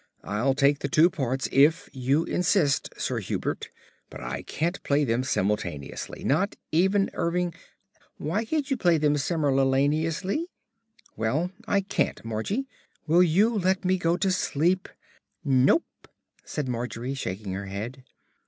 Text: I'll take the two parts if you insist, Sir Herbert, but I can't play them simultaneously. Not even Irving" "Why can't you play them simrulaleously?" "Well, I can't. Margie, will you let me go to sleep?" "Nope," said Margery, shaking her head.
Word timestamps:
I'll 0.23 0.55
take 0.55 0.79
the 0.79 0.89
two 0.89 1.11
parts 1.11 1.47
if 1.51 1.87
you 1.93 2.23
insist, 2.23 2.91
Sir 2.97 3.21
Herbert, 3.21 3.69
but 4.09 4.19
I 4.19 4.41
can't 4.41 4.81
play 4.81 5.03
them 5.03 5.23
simultaneously. 5.23 6.23
Not 6.23 6.55
even 6.71 7.11
Irving" 7.13 7.53
"Why 8.17 8.43
can't 8.43 8.71
you 8.71 8.77
play 8.77 8.97
them 8.97 9.13
simrulaleously?" 9.15 10.45
"Well, 11.15 11.51
I 11.67 11.81
can't. 11.81 12.25
Margie, 12.25 12.65
will 13.05 13.21
you 13.21 13.55
let 13.55 13.85
me 13.85 13.99
go 13.99 14.17
to 14.17 14.31
sleep?" 14.31 14.89
"Nope," 15.45 16.07
said 16.43 16.67
Margery, 16.67 17.13
shaking 17.13 17.53
her 17.53 17.67
head. 17.67 18.03